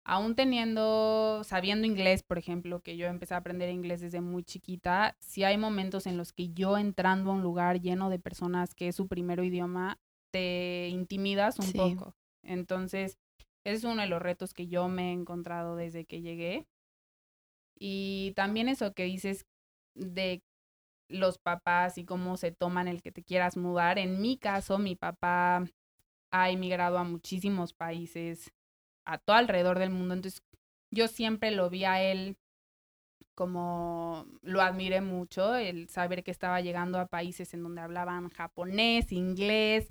[0.05, 5.17] aún teniendo, sabiendo inglés, por ejemplo, que yo empecé a aprender inglés desde muy chiquita,
[5.21, 8.89] sí hay momentos en los que yo entrando a un lugar lleno de personas que
[8.89, 9.99] es su primer idioma,
[10.31, 12.15] te intimidas un poco.
[12.45, 13.19] Entonces,
[13.65, 16.67] es uno de los retos que yo me he encontrado desde que llegué.
[17.79, 19.47] Y también eso que dices
[19.95, 20.43] de
[21.09, 23.99] los papás y cómo se toman el que te quieras mudar.
[23.99, 25.65] En mi caso, mi papá
[26.31, 28.53] ha emigrado a muchísimos países,
[29.05, 30.15] a todo alrededor del mundo.
[30.15, 30.43] Entonces,
[30.91, 32.37] yo siempre lo vi a él
[33.35, 39.11] como lo admiré mucho, el saber que estaba llegando a países en donde hablaban japonés,
[39.11, 39.91] inglés,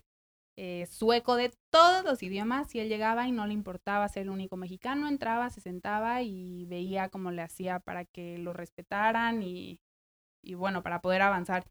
[0.63, 4.29] eh, sueco de todos los idiomas y él llegaba y no le importaba ser el
[4.29, 9.79] único mexicano, entraba, se sentaba y veía cómo le hacía para que lo respetaran y,
[10.43, 11.65] y bueno, para poder avanzar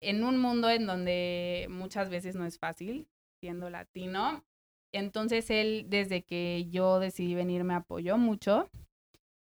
[0.00, 3.08] en un mundo en donde muchas veces no es fácil
[3.40, 4.44] siendo latino.
[4.92, 8.70] Entonces él, desde que yo decidí venir, me apoyó mucho.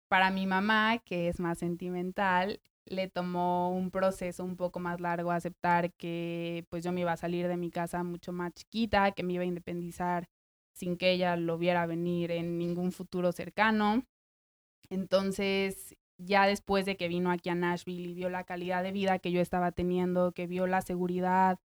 [0.08, 5.30] Para mi mamá, que es más sentimental, le tomó un proceso un poco más largo
[5.30, 9.22] aceptar que pues yo me iba a salir de mi casa mucho más chiquita, que
[9.22, 10.28] me iba a independizar
[10.74, 14.04] sin que ella lo viera venir en ningún futuro cercano.
[14.90, 19.18] Entonces, ya después de que vino aquí a Nashville y vio la calidad de vida
[19.18, 21.58] que yo estaba teniendo, que vio la seguridad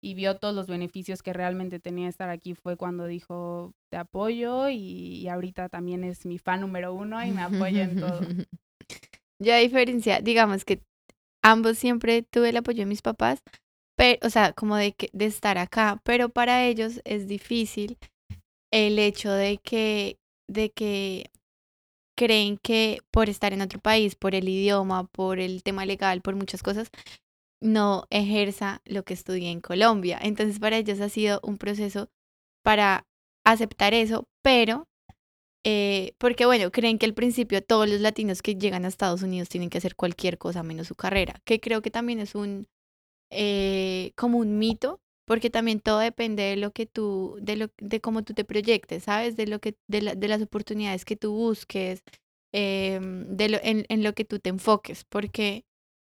[0.00, 4.68] y vio todos los beneficios que realmente tenía estar aquí, fue cuando dijo, te apoyo
[4.68, 8.20] y, y ahorita también es mi fan número uno y me apoya en todo.
[9.42, 10.80] Yo a diferencia, digamos que
[11.42, 13.42] ambos siempre tuve el apoyo de mis papás,
[13.96, 17.98] pero, o sea, como de, que, de estar acá, pero para ellos es difícil
[18.72, 21.30] el hecho de que, de que
[22.16, 26.36] creen que por estar en otro país, por el idioma, por el tema legal, por
[26.36, 26.90] muchas cosas,
[27.60, 30.18] no ejerza lo que estudié en Colombia.
[30.22, 32.08] Entonces para ellos ha sido un proceso
[32.64, 33.06] para
[33.44, 34.88] aceptar eso, pero
[35.64, 39.48] eh, porque bueno, creen que al principio todos los latinos que llegan a Estados Unidos
[39.48, 42.66] tienen que hacer cualquier cosa menos su carrera, que creo que también es un
[43.30, 48.00] eh, como un mito, porque también todo depende de lo que tú, de lo, de
[48.00, 49.36] cómo tú te proyectes, ¿sabes?
[49.36, 52.02] De lo que, de, de las oportunidades que tú busques,
[52.52, 55.64] em, de lo, en, en lo que tú te enfoques, porque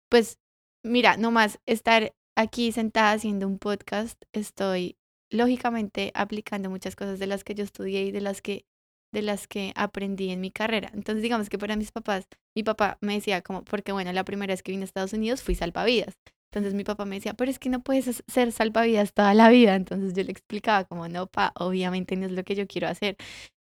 [0.10, 0.40] pues
[0.84, 4.98] mira, nomás estar aquí sentada haciendo un podcast, estoy
[5.32, 8.66] lógicamente aplicando muchas cosas de las que yo estudié y de las que
[9.12, 10.92] de las que aprendí en mi carrera.
[10.94, 14.54] Entonces, digamos que para mis papás, mi papá me decía como, porque bueno, la primera
[14.54, 16.16] vez que vine a Estados Unidos fui salvavidas.
[16.52, 19.76] Entonces mi papá me decía, pero es que no puedes ser salvavidas toda la vida.
[19.76, 23.16] Entonces yo le explicaba como, no, pa, obviamente no es lo que yo quiero hacer.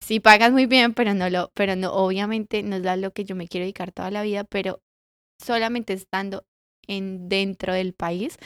[0.01, 3.35] Sí pagas muy bien, pero no lo, pero no, obviamente no es lo que yo
[3.35, 4.81] me quiero dedicar toda la vida, pero
[5.43, 6.45] solamente estando
[6.87, 8.37] en dentro del país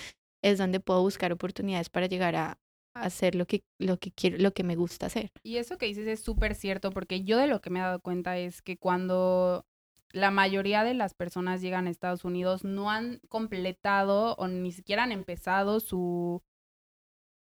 [0.41, 2.57] es donde puedo buscar oportunidades para llegar a,
[3.01, 5.31] hacer lo que, lo que quiero, lo que me gusta hacer.
[5.43, 7.99] Y eso que dices es súper cierto, porque yo de lo que me he dado
[7.99, 9.65] cuenta es que cuando
[10.12, 15.03] la mayoría de las personas llegan a Estados Unidos no han completado o ni siquiera
[15.03, 16.41] han empezado su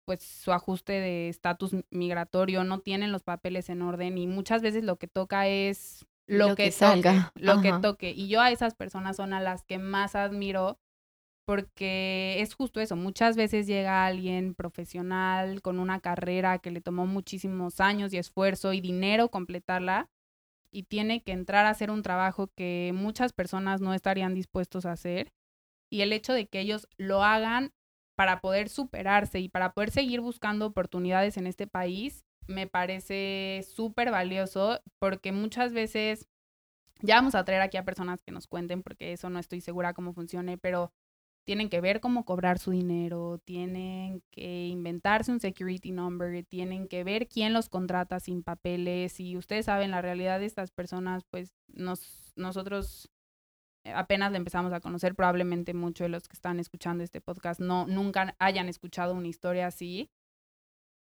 [0.04, 4.82] pues su ajuste de estatus migratorio, no tienen los papeles en orden y muchas veces
[4.82, 8.10] lo que toca es lo, que, salga, lo que toque.
[8.10, 10.78] Y yo a esas personas son a las que más admiro
[11.48, 17.06] porque es justo eso, muchas veces llega alguien profesional con una carrera que le tomó
[17.06, 20.10] muchísimos años y esfuerzo y dinero completarla
[20.70, 24.92] y tiene que entrar a hacer un trabajo que muchas personas no estarían dispuestos a
[24.92, 25.32] hacer
[25.90, 27.72] y el hecho de que ellos lo hagan
[28.14, 34.10] para poder superarse y para poder seguir buscando oportunidades en este país me parece súper
[34.10, 36.28] valioso porque muchas veces
[37.00, 39.94] ya vamos a traer aquí a personas que nos cuenten porque eso no estoy segura
[39.94, 40.92] cómo funcione, pero
[41.48, 47.04] tienen que ver cómo cobrar su dinero, tienen que inventarse un security number, tienen que
[47.04, 51.54] ver quién los contrata sin papeles y ustedes saben la realidad de estas personas, pues
[51.68, 53.10] nos, nosotros
[53.82, 57.86] apenas le empezamos a conocer, probablemente muchos de los que están escuchando este podcast no
[57.86, 60.10] nunca hayan escuchado una historia así.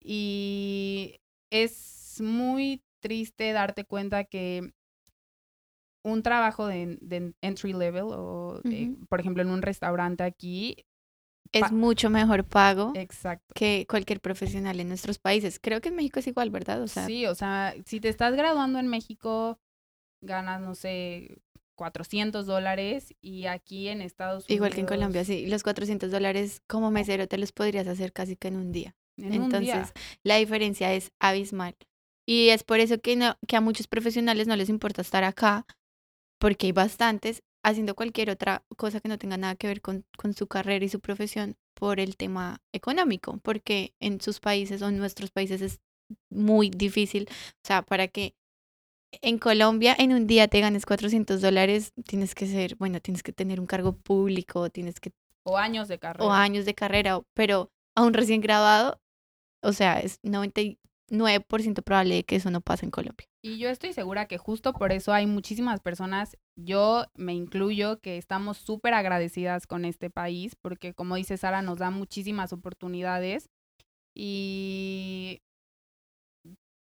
[0.01, 4.73] Y es muy triste darte cuenta que
[6.05, 8.61] un trabajo de, entry level o,
[9.09, 10.77] por ejemplo, en un restaurante aquí.
[11.53, 13.53] Es mucho mejor pago Exacto.
[13.55, 15.59] que cualquier profesional en nuestros países.
[15.61, 16.81] Creo que en México es igual, ¿verdad?
[16.81, 19.59] O sea, sí, o sea, si te estás graduando en México,
[20.23, 21.37] ganas, no sé,
[21.75, 24.57] 400 dólares y aquí en Estados Unidos.
[24.57, 25.47] Igual que en Colombia, sí.
[25.47, 28.97] Los 400 dólares como mesero te los podrías hacer casi que en un día.
[29.19, 31.77] Entonces, la diferencia es abismal.
[32.27, 35.67] Y es por eso que, no, que a muchos profesionales no les importa estar acá
[36.43, 40.35] porque hay bastantes haciendo cualquier otra cosa que no tenga nada que ver con, con,
[40.35, 44.99] su carrera y su profesión por el tema económico, porque en sus países o en
[44.99, 45.79] nuestros países es
[46.31, 47.29] muy difícil.
[47.31, 48.35] O sea, para que
[49.21, 53.33] en Colombia en un día te ganes 400 dólares, tienes que ser, bueno, tienes que
[53.33, 55.13] tener un cargo público, tienes que...
[55.45, 56.25] O años de carrera.
[56.25, 59.01] O años de carrera, pero a un recién graduado,
[59.63, 60.61] o sea, es 90,
[61.13, 63.29] 9% probable que eso no pase en Colombia.
[63.45, 68.17] Y yo estoy segura que justo por eso hay muchísimas personas, yo me incluyo, que
[68.17, 73.51] estamos súper agradecidas con este país, porque como dice Sara, nos da muchísimas oportunidades
[74.17, 75.43] y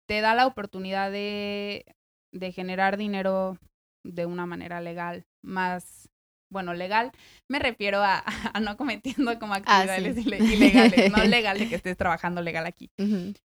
[0.07, 1.85] te da la oportunidad de,
[2.33, 3.57] de generar dinero
[4.03, 6.08] de una manera legal, más
[6.49, 7.11] bueno, legal,
[7.47, 8.23] me refiero a,
[8.61, 12.89] no cometiendo como actividades ilegales, no legal de que estés trabajando legal aquí,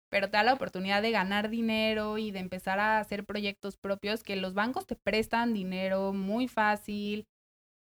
[0.09, 4.23] pero te da la oportunidad de ganar dinero y de empezar a hacer proyectos propios
[4.23, 7.27] que los bancos te prestan dinero muy fácil,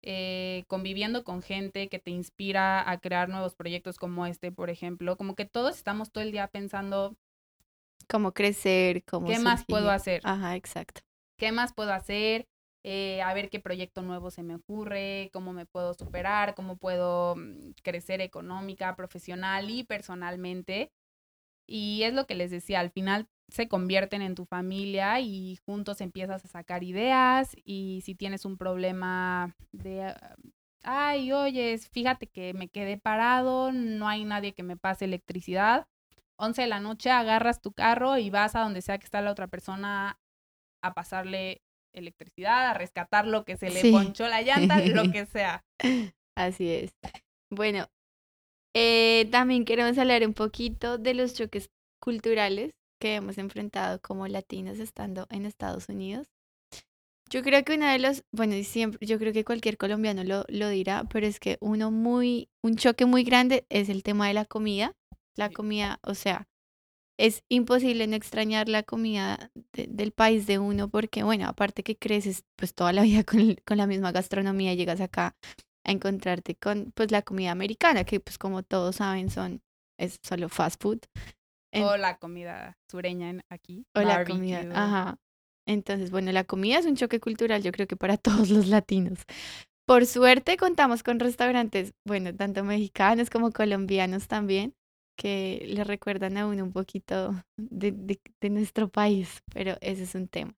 [0.02, 5.17] eh, conviviendo con gente que te inspira a crear nuevos proyectos como este, por ejemplo,
[5.17, 7.17] como que todos estamos todo el día pensando
[8.08, 10.22] cómo crecer, cómo ¿Qué más puedo hacer?
[10.24, 11.02] Ajá, exacto.
[11.38, 12.48] ¿Qué más puedo hacer?
[12.84, 17.36] Eh, a ver qué proyecto nuevo se me ocurre, cómo me puedo superar, cómo puedo
[17.36, 20.92] mm, crecer económica, profesional y personalmente.
[21.68, 26.02] Y es lo que les decía, al final se convierten en tu familia y juntos
[26.02, 30.15] empiezas a sacar ideas y si tienes un problema de,
[30.84, 35.88] ay, oye, fíjate que me quedé parado, no hay nadie que me pase electricidad.
[36.38, 39.32] 11 de la noche agarras tu carro y vas a donde sea que está la
[39.32, 40.20] otra persona
[40.82, 41.62] a pasarle
[41.93, 45.63] electricidad, a rescatar lo que se le ponchó la llanta, lo que sea.
[46.36, 46.93] Así es.
[47.52, 47.88] Bueno,
[48.75, 54.80] eh, también queremos hablar un poquito de los choques culturales que hemos enfrentado como latinos
[54.80, 56.28] estando en Estados Unidos.
[57.30, 60.69] Yo creo que una de los, bueno, siempre, yo creo que cualquier colombiano lo, lo
[60.69, 64.45] dirá, pero es que uno muy, un choque muy grande es el tema de la
[64.45, 64.93] comida.
[65.36, 66.47] La comida, o sea,
[67.20, 72.46] es imposible no extrañar la comida del país de uno porque, bueno, aparte que creces
[72.56, 75.36] pues toda la vida con, con la misma gastronomía, llegas acá
[75.86, 79.62] a encontrarte con pues la comida americana, que pues como todos saben son,
[80.00, 81.00] es solo fast food.
[81.76, 83.86] o la comida sureña aquí.
[83.94, 85.18] O la comida, ajá.
[85.68, 88.16] Entonces, bueno, la comida es un choque cultural, yo creo que para
[88.48, 89.20] todos los latinos.
[89.86, 94.74] Por suerte contamos con restaurantes, bueno, tanto mexicanos como colombianos también,
[95.20, 100.30] que le recuerdan a uno un poquito de, de, nuestro país, pero ese es un
[100.30, 100.56] tema.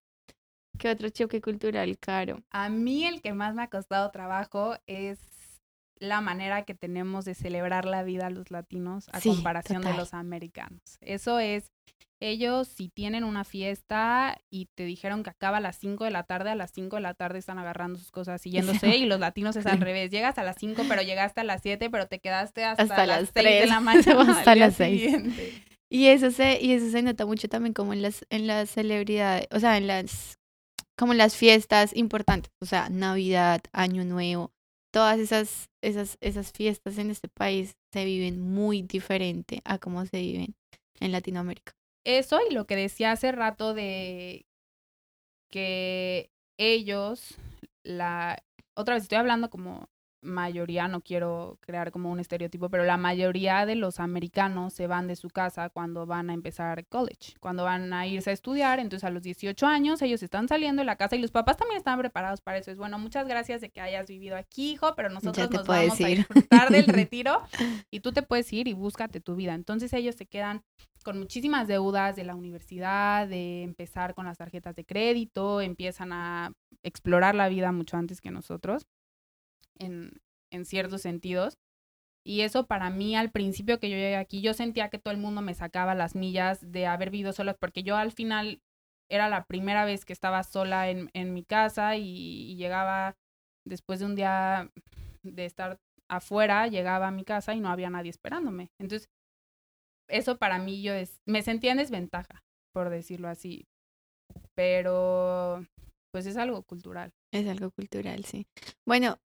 [0.78, 2.44] ¿Qué otro choque cultural, Caro?
[2.52, 5.20] A mí el que más me ha costado trabajo es
[6.02, 10.82] la manera que tenemos de celebrar la vida los latinos a comparación de los americanos.
[11.00, 11.72] Eso es
[12.20, 16.24] ellos si tienen una fiesta y te dijeron que acaba a las 5 de la
[16.24, 19.20] tarde, a las 5 de la tarde están agarrando sus cosas y yéndose y los
[19.20, 20.12] latinos es al revés.
[20.12, 23.62] Llegas a las 5 pero llegaste a las 7 pero te quedaste hasta, las 6
[23.62, 24.32] de la mañana.
[24.32, 25.14] hasta las 6.
[25.90, 29.48] Y eso se y eso se nota mucho también como en las en las celebridades,
[29.52, 30.40] o sea, en las
[30.98, 34.52] como en las fiestas importantes, o sea, Navidad, Año Nuevo,
[34.92, 40.20] todas esas esas esas fiestas en este país se viven muy diferente a cómo se
[40.20, 40.56] viven
[41.00, 41.74] en Latinoamérica.
[42.04, 44.46] Eso y lo que decía hace rato de
[45.50, 47.36] que ellos,
[47.84, 48.42] la,
[48.76, 49.90] otra vez estoy hablando como
[50.22, 55.08] mayoría, no quiero crear como un estereotipo, pero la mayoría de los americanos se van
[55.08, 59.04] de su casa cuando van a empezar college, cuando van a irse a estudiar, entonces
[59.04, 62.00] a los 18 años ellos están saliendo de la casa y los papás también están
[62.00, 62.72] preparados para eso.
[62.72, 66.08] Es bueno, muchas gracias de que hayas vivido aquí, hijo, pero nosotros nos vamos a
[66.08, 67.42] disfrutar del retiro
[67.90, 69.54] y tú te puedes ir y búscate tu vida.
[69.54, 70.64] Entonces ellos se quedan
[71.04, 76.54] con muchísimas deudas de la universidad, de empezar con las tarjetas de crédito, empiezan a
[76.84, 78.86] explorar la vida mucho antes que nosotros
[79.82, 81.58] en, en ciertos sentidos.
[82.24, 85.20] Y eso para mí al principio que yo llegué aquí, yo sentía que todo el
[85.20, 88.62] mundo me sacaba las millas de haber vivido sola, porque yo al final
[89.12, 93.18] era la primera vez que estaba sola en, en mi casa y, llegaba
[93.66, 94.72] después de un día
[95.24, 98.70] de estar afuera, llegaba a mi casa y no había nadie esperándome.
[98.80, 99.10] Entonces,
[100.08, 100.94] eso para mí yo
[101.26, 102.42] me sentía en desventaja,
[102.74, 103.66] por decirlo así.
[104.56, 105.66] Pero,
[106.14, 107.12] pues es algo cultural.
[107.34, 108.46] Es algo cultural, sí.
[108.86, 109.18] Bueno,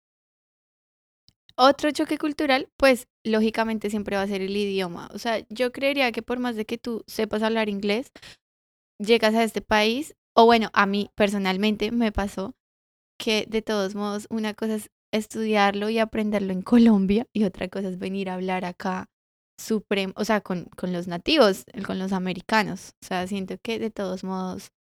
[1.57, 5.09] otro choque cultural, pues lógicamente siempre va a ser el idioma.
[5.13, 8.11] O sea, yo creería que por más de que tú sepas hablar inglés,
[8.99, 12.55] llegas a este país, o bueno, a mí personalmente me pasó
[13.19, 17.89] que de todos modos una cosa es estudiarlo y aprenderlo en Colombia y otra cosa
[17.89, 19.07] es venir a hablar acá
[19.57, 22.93] supremo, o sea, con, con los nativos, con los americanos.
[23.01, 24.71] O sea, siento que de todos modos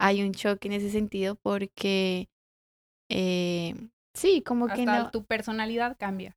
[0.00, 2.28] hay un choque en ese sentido porque
[3.10, 3.74] eh,
[4.14, 5.10] Sí, como que no.
[5.10, 6.34] Tu personalidad cambia.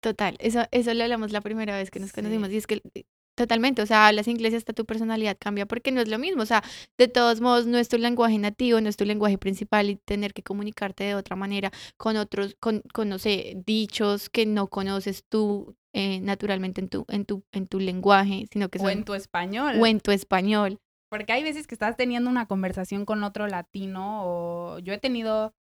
[0.00, 3.04] Total, eso, eso lo hablamos la primera vez que nos conocimos y es que eh,
[3.34, 6.42] totalmente, o sea, hablas inglés y hasta tu personalidad cambia porque no es lo mismo,
[6.42, 6.64] o sea,
[6.96, 10.32] de todos modos no es tu lenguaje nativo, no es tu lenguaje principal y tener
[10.32, 15.24] que comunicarte de otra manera con otros, con, con no sé, dichos que no conoces
[15.28, 18.88] tú eh, naturalmente en tu, en, tu, en tu lenguaje, sino que son...
[18.88, 19.76] O en tu español.
[19.80, 20.78] O en tu español.
[21.10, 25.52] Porque hay veces que estás teniendo una conversación con otro latino o yo he tenido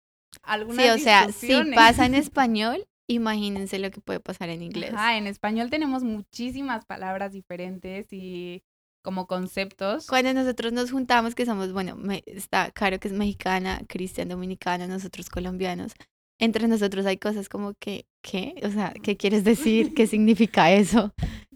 [0.70, 4.92] sí, o sea, si pasa en español, imagínense lo que puede pasar en inglés.
[4.94, 8.62] Ah, en español tenemos muchísimas palabras diferentes y
[9.02, 10.06] como conceptos.
[10.06, 15.30] Cuando nosotros nos juntamos, que somos, bueno, está Caro que es mexicana, Cristian dominicano, nosotros
[15.30, 15.92] colombianos,
[16.38, 18.54] entre nosotros hay cosas como que, ¿qué?
[18.62, 19.94] O sea, ¿qué quieres decir?
[19.94, 21.12] ¿Qué significa eso?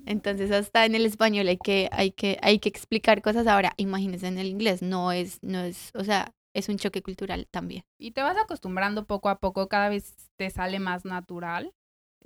[0.07, 3.47] Entonces hasta en el español hay que, hay que, hay que explicar cosas.
[3.47, 7.47] Ahora, imagínense en el inglés, no es, no es, o sea, es un choque cultural
[7.51, 7.85] también.
[7.99, 11.73] Y te vas acostumbrando poco a poco, cada vez te sale más natural.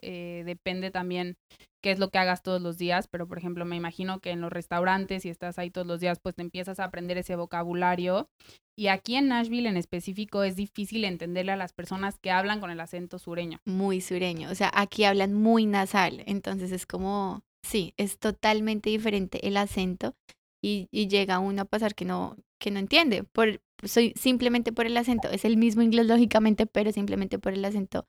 [0.03, 1.37] Eh, depende también
[1.83, 4.41] qué es lo que hagas todos los días, pero por ejemplo me imagino que en
[4.41, 8.29] los restaurantes, si estás ahí todos los días, pues te empiezas a aprender ese vocabulario.
[8.77, 12.71] Y aquí en Nashville en específico es difícil entenderle a las personas que hablan con
[12.71, 13.61] el acento sureño.
[13.65, 19.47] Muy sureño, o sea, aquí hablan muy nasal, entonces es como, sí, es totalmente diferente
[19.49, 20.15] el acento
[20.63, 24.87] y, y llega uno a pasar que no, que no entiende, por, soy simplemente por
[24.87, 28.07] el acento, es el mismo inglés lógicamente, pero simplemente por el acento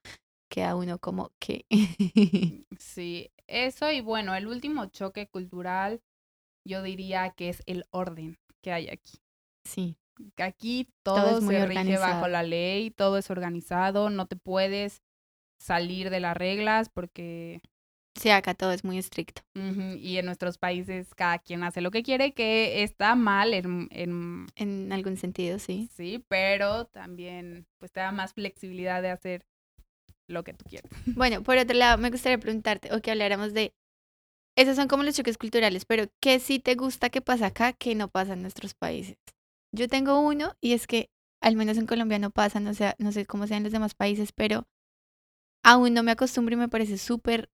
[0.50, 1.66] queda uno como que...
[2.80, 6.02] sí, eso y bueno, el último choque cultural
[6.66, 9.18] yo diría que es el orden que hay aquí.
[9.64, 9.98] Sí.
[10.38, 15.04] Aquí todo, se rige bajo la ley, todo es organizado, no te puedes
[15.60, 17.62] salir de las reglas porque...
[18.20, 19.42] Sí, acá todo es muy estricto.
[19.54, 24.48] Y en nuestros países cada quien hace lo que quiere, que está mal en, en...
[24.56, 25.90] En algún sentido, sí.
[25.96, 29.46] Sí, pero también pues te da más flexibilidad de hacer
[30.28, 30.92] lo que tú quieras.
[31.16, 33.74] Bueno, por otro lado, me gustaría preguntarte o que habláramos de,
[34.58, 37.96] esos son como los choques culturales, pero ¿qué sí te gusta que pasa acá que
[37.96, 39.18] no pasa en nuestros países?
[39.72, 41.10] Yo tengo uno y es que
[41.42, 43.94] al menos en Colombia no pasa, no sé, no sé cómo sea en los demás
[43.94, 44.68] países, pero
[45.64, 47.50] aún no me acostumbro y me parece súper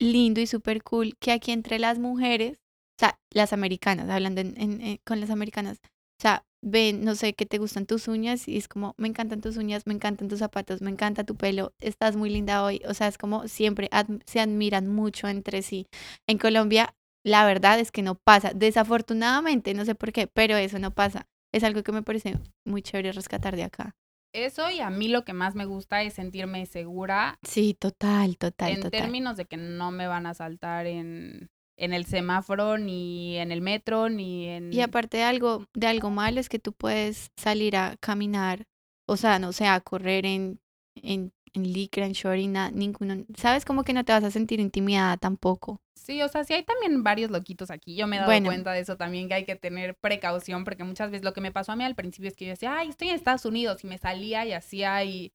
[0.00, 2.58] lindo y súper cool que aquí entre las mujeres,
[2.98, 7.46] o sea, las americanas, hablando en, con las americanas, o sea, ven, no sé, qué
[7.46, 10.82] te gustan tus uñas y es como, me encantan tus uñas, me encantan tus zapatos,
[10.82, 12.82] me encanta tu pelo, estás muy linda hoy.
[12.86, 13.88] O sea, es como siempre
[14.26, 15.86] se admiran mucho entre sí.
[16.26, 16.94] En Colombia,
[17.24, 18.52] la verdad es que no pasa.
[18.54, 21.26] Desafortunadamente, no sé por qué, pero eso no pasa.
[21.52, 23.96] Es algo que me parece muy chévere rescatar de acá.
[24.32, 27.38] Eso y a mí lo que más me gusta es sentirme segura.
[27.42, 28.70] Sí, total, total.
[28.70, 31.50] En términos de que no me van a saltar en
[31.80, 34.72] en el semáforo, ni en el metro, ni en...
[34.72, 38.66] Y aparte de algo, de algo malo es que tú puedes salir a caminar,
[39.06, 40.60] o sea, no sé, a correr en,
[40.94, 43.24] en, en licra, en short y nada, ninguno...
[43.36, 43.64] ¿Sabes?
[43.64, 45.80] Como que no te vas a sentir intimidada tampoco.
[45.94, 47.94] Sí, o sea, sí hay también varios loquitos aquí.
[47.94, 51.10] Yo me he dado cuenta de eso también, que hay que tener precaución, porque muchas
[51.10, 53.08] veces lo que me pasó a mí al principio es que yo decía, ay, estoy
[53.08, 55.32] en Estados Unidos, y me salía y hacía y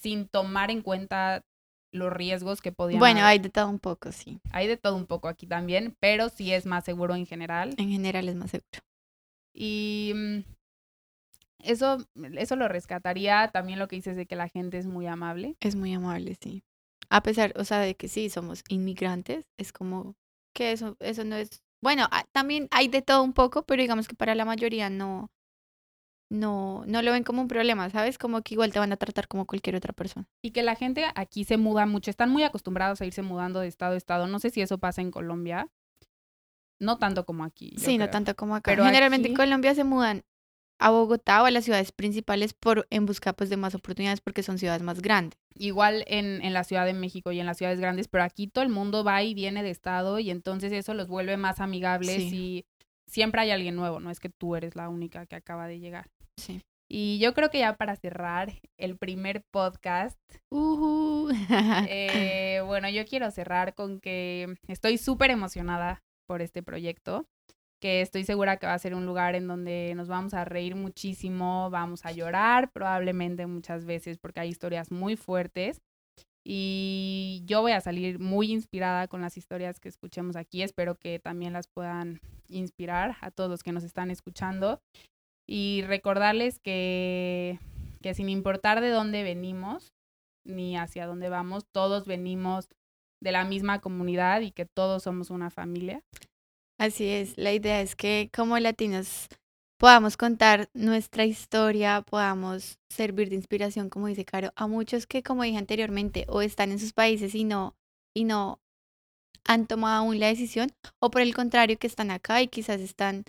[0.00, 1.44] sin tomar en cuenta
[1.92, 4.40] los riesgos que podían Bueno, hay de todo un poco, sí.
[4.50, 7.74] Hay de todo un poco aquí también, pero sí es más seguro en general.
[7.76, 8.80] En general es más seguro.
[9.54, 10.38] Y mm,
[11.62, 11.98] eso,
[12.36, 15.56] eso lo rescataría también lo que dices de que la gente es muy amable.
[15.60, 16.64] Es muy amable, sí.
[17.10, 20.14] A pesar, o sea, de que sí, somos inmigrantes, es como
[20.54, 21.62] que eso, eso no es...
[21.82, 25.30] Bueno, ah, también hay de todo un poco, pero digamos que para la mayoría no,
[26.32, 28.16] no, no lo ven como un problema, ¿sabes?
[28.18, 30.26] Como que igual te van a tratar como cualquier otra persona.
[30.42, 33.68] Y que la gente aquí se muda mucho, están muy acostumbrados a irse mudando de
[33.68, 34.26] estado a estado.
[34.26, 35.68] No sé si eso pasa en Colombia.
[36.80, 37.74] No tanto como aquí.
[37.76, 38.70] Sí, no tanto como acá.
[38.70, 40.24] Pero Generalmente en Colombia se mudan
[40.82, 44.42] a Bogotá o a las ciudades principales por en busca pues, de más oportunidades porque
[44.42, 45.38] son ciudades más grandes.
[45.54, 48.64] Igual en, en la Ciudad de México y en las ciudades grandes, pero aquí todo
[48.64, 52.64] el mundo va y viene de estado y entonces eso los vuelve más amigables y
[53.06, 56.10] siempre hay alguien nuevo, no es que tú eres la única que acaba de llegar.
[56.36, 56.62] Sí.
[56.88, 60.18] Y yo creo que ya para cerrar el primer podcast,
[61.88, 67.26] eh, bueno, yo quiero cerrar con que estoy súper emocionada por este proyecto,
[67.82, 70.76] que estoy segura que va a ser un lugar en donde nos vamos a reír
[70.76, 75.82] muchísimo, vamos a llorar probablemente muchas veces porque hay historias muy fuertes.
[76.44, 80.62] Y yo voy a salir muy inspirada con las historias que escuchemos aquí.
[80.62, 84.80] Espero que también las puedan inspirar a todos los que nos están escuchando
[85.48, 87.58] y recordarles que,
[88.00, 89.92] que sin importar de dónde venimos
[90.46, 92.68] ni hacia dónde vamos, todos venimos
[93.20, 96.00] de la misma comunidad y que todos somos una familia.
[96.82, 99.28] Así es, la idea es que como latinos
[99.78, 105.44] podamos contar nuestra historia, podamos servir de inspiración, como dice Caro, a muchos que, como
[105.44, 107.76] dije anteriormente, o están en sus países y no,
[108.12, 108.60] y no
[109.44, 113.26] han tomado aún la decisión, o por el contrario, que están acá y quizás están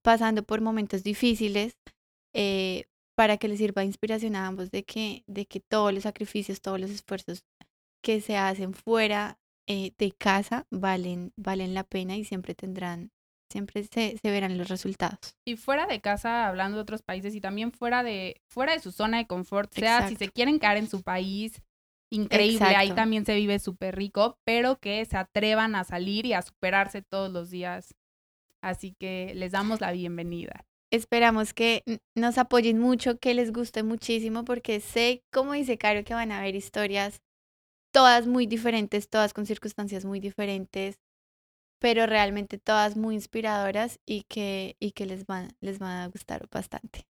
[0.00, 1.76] pasando por momentos difíciles,
[2.32, 6.04] eh, para que les sirva de inspiración a ambos de que, de que todos los
[6.04, 7.44] sacrificios, todos los esfuerzos
[8.02, 13.10] que se hacen fuera eh, de casa valen, valen la pena y siempre tendrán,
[13.50, 15.36] siempre se, se, verán los resultados.
[15.46, 18.92] Y fuera de casa, hablando de otros países, y también fuera de, fuera de su
[18.92, 21.62] zona de confort, sea si se quieren caer en su país,
[22.10, 26.42] increíble, ahí también se vive súper rico, pero que se atrevan a salir y a
[26.42, 27.94] superarse todos los días
[28.66, 30.66] Así que les damos la bienvenida.
[30.92, 31.84] Esperamos que
[32.16, 36.38] nos apoyen mucho, que les guste muchísimo, porque sé, como dice Caro, que van a
[36.38, 37.20] haber historias
[37.96, 41.00] todas muy diferentes, todas con circunstancias muy diferentes,
[41.78, 46.46] pero realmente todas muy inspiradoras y que, y que les, van, les van a gustar
[46.50, 47.06] bastante.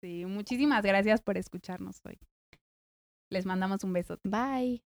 [0.00, 2.20] Sí, muchísimas gracias por escucharnos hoy.
[3.30, 4.20] Les mandamos un beso.
[4.22, 4.84] Bye.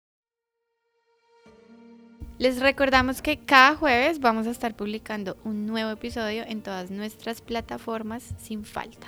[2.37, 7.41] Les recordamos que cada jueves vamos a estar publicando un nuevo episodio en todas nuestras
[7.41, 9.07] plataformas sin falta.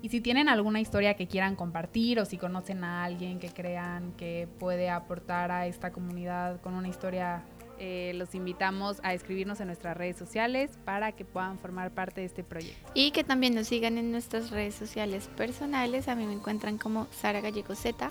[0.00, 4.12] Y si tienen alguna historia que quieran compartir o si conocen a alguien que crean
[4.12, 7.42] que puede aportar a esta comunidad con una historia,
[7.80, 12.26] eh, los invitamos a escribirnos en nuestras redes sociales para que puedan formar parte de
[12.26, 12.90] este proyecto.
[12.94, 16.08] Y que también nos sigan en nuestras redes sociales personales.
[16.08, 18.10] A mí me encuentran como Sara Gallego Z.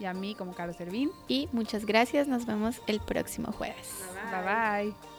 [0.00, 1.10] Y a mí como Carlos Servín.
[1.26, 2.28] Y muchas gracias.
[2.28, 4.04] Nos vemos el próximo jueves.
[4.30, 5.17] Bye bye.